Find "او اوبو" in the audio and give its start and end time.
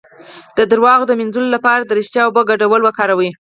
2.23-2.41